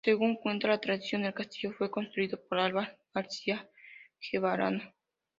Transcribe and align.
Según 0.03 0.37
cuenta 0.37 0.67
la 0.67 0.79
tradición, 0.79 1.25
el 1.25 1.33
castillo 1.35 1.75
fue 1.77 1.91
construido 1.91 2.43
por 2.47 2.57
Alvar 2.57 2.97
García-Bejarano. 3.13 4.81